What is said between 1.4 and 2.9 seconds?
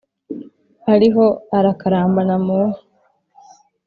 arakarambana mu nka